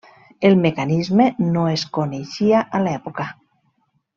[0.47, 1.27] El mecanisme
[1.57, 3.29] no es coneixia a l'època.